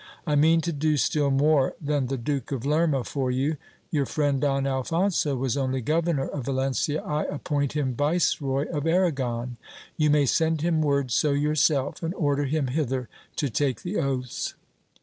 [0.25, 3.57] I mean to do still more than the Duke of Lerma for you.
[3.91, 9.57] Your friend Don Alphonso was only Governor of Valencia; I appoint him Viceroy of Arragon:
[9.97, 14.55] you may send him word so yourself, and order him hither to take the oaths.